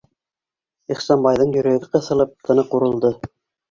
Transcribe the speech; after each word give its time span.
Ихсанбайҙың 0.95 1.53
йөрәге 1.59 1.85
ҡыҫылып, 1.95 2.37
тыны 2.43 2.69
ҡурылды. 2.77 3.19